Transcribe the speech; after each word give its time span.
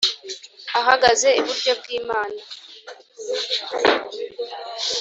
Ahagaze 0.79 1.27
iburyo 1.39 1.71
bw 1.79 1.85
imana 1.99 2.41